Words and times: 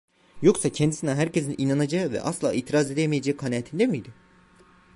Yoksa 0.41 0.69
kendisine 0.69 1.15
herkesin 1.15 1.55
inanacağı 1.57 2.11
ve 2.11 2.21
asla 2.21 2.53
itiraz 2.53 2.91
edemeyeceği 2.91 3.37
kanaatinde 3.37 3.87
miydi? 3.87 4.13